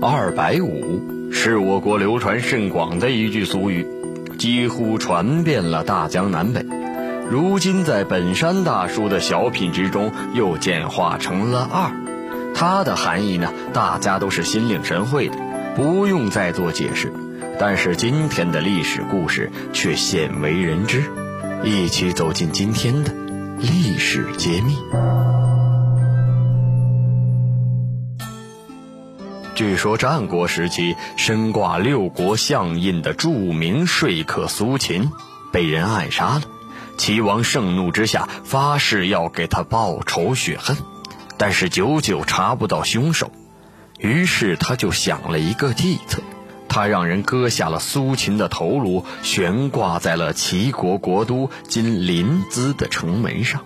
[0.00, 3.84] 二百五是我国流传甚广的一句俗语，
[4.38, 6.64] 几乎传遍了大江南北。
[7.28, 11.90] 如今在本山大叔的小品之中，又简化成了二。
[12.54, 15.36] 它的含义呢，大家都是心领神会的，
[15.74, 17.12] 不用再做解释。
[17.58, 21.02] 但是今天的历史故事却鲜为人知，
[21.64, 23.12] 一起走进今天的
[23.58, 24.78] 历史揭秘。
[29.78, 35.10] 说战国时期身挂六国相印的著名说客苏秦
[35.52, 36.42] 被人暗杀了，
[36.98, 40.76] 齐王盛怒之下发誓要给他报仇雪恨，
[41.38, 43.30] 但是久久查不到凶手，
[43.98, 46.20] 于是他就想了一个计策，
[46.68, 53.64] 他让人割下了苏秦的头颅，悬挂在了齐国国都今临淄的城门上，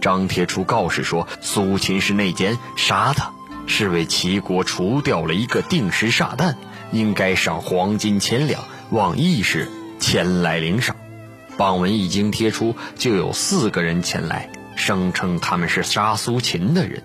[0.00, 3.32] 张贴出告示说苏秦是内奸，杀他。
[3.66, 6.56] 是为齐国除掉了一个定时炸弹，
[6.92, 10.96] 应该赏黄金千两，望义士前来领赏。
[11.56, 17.02] 榜文一经贴出，就有四个人前来，声称他们是杀苏秦的人。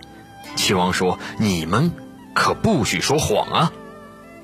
[0.55, 1.91] 齐王说：“你们
[2.33, 3.73] 可不许说谎啊！”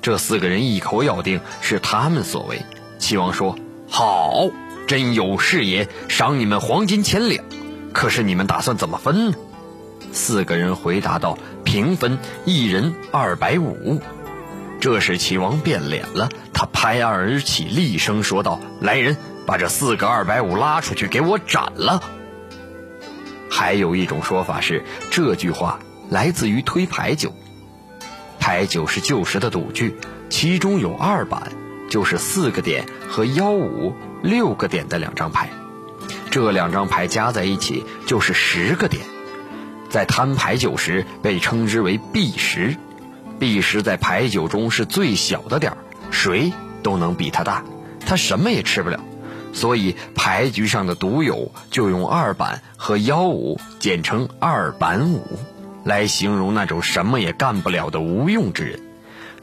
[0.02, 2.62] 这四个人一口咬定是他们所为。
[2.98, 3.56] 齐王说
[3.88, 4.50] ：“好，
[4.86, 7.44] 真有是也，赏你们黄金千两。
[7.94, 9.36] 可是你们打算怎么分呢？”
[10.12, 11.38] 四个人回答道。
[11.72, 14.02] 平分一人二百五，
[14.78, 22.02] 这时齐王变脸了，他拍案而起，厉声说道：“来人，把这四个二百五拉出去，给我斩了！”
[23.50, 25.78] 还有一种说法是，这句话
[26.10, 27.32] 来自于推牌九。
[28.38, 29.96] 牌九是旧时的赌具，
[30.28, 31.52] 其中有二板，
[31.88, 35.48] 就是四个点和幺五六个点的两张牌，
[36.30, 39.02] 这两张牌加在一起就是十个点。
[39.92, 42.76] 在摊牌九时被称之为币石，
[43.38, 45.78] 币石在牌九中是最小的点儿，
[46.10, 46.50] 谁
[46.82, 47.62] 都能比它大，
[48.06, 49.00] 它什么也吃不了，
[49.52, 55.22] 所以牌局上的赌友就用二板和幺五简称二板五，
[55.84, 58.64] 来形容那种什么也干不了的无用之。
[58.64, 58.80] 人。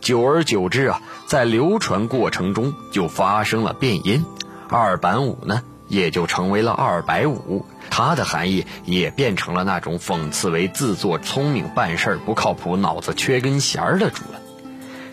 [0.02, 4.26] 久而久之啊，在流传过程中就发生了变音，
[4.68, 7.66] 二板五呢也就成为了二百五。
[7.90, 14.40] 它的含义也变成了那种讽刺为自作聪明、办事不靠谱、脑子缺根弦儿的主了。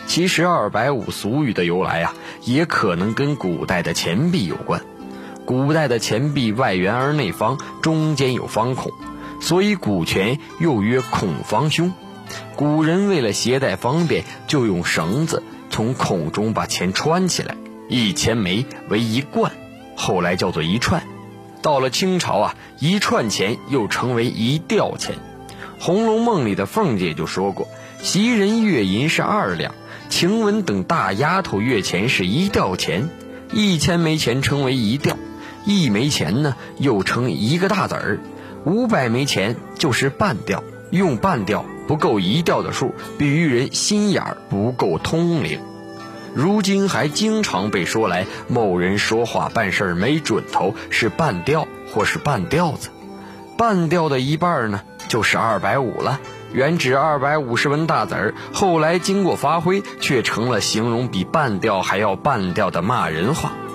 [0.06, 2.14] 其实“二百五”俗语的由来啊，
[2.44, 4.82] 也可能跟古代的钱币有关。
[5.44, 8.92] 古代的钱币外圆而内方，中间有方孔，
[9.40, 11.92] 所以古钱又曰孔方兄。
[12.56, 17.56] 古人为了携带方便，就用绳子从孔中把钱穿起来，
[17.88, 19.52] 一钱枚为一贯，
[19.96, 21.02] 后来叫做一串。
[21.62, 25.16] 到了清朝啊，一串钱又称为一吊钱，
[25.80, 27.66] 《红楼梦》里的凤姐就说过，
[28.00, 29.74] 袭人月银是二两，
[30.08, 33.08] 晴雯等大丫头月钱是一吊钱，
[33.52, 35.16] 一千枚钱称为一吊，
[35.64, 38.20] 一枚钱呢又称一个大子儿，
[38.64, 45.58] 五百枚钱就是半吊，用半吊不够一吊的数，比喻人心眼儿不够通灵。
[46.36, 52.90] 如今还经常被说来，某人说话办事没准头，是半吊或是半吊子。
[53.56, 56.20] 半吊的一半呢，就是二百五了。
[56.52, 63.52] 原指二百五十文大子儿，后来经过发挥，却成了形容比半吊还要半吊的骂人话。